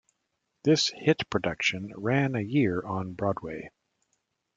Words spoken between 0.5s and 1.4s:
This hit